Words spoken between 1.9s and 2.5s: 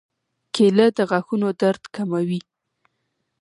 کموي.